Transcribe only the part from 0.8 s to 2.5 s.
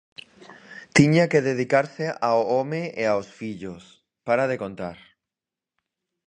Tiña que dedicarse ao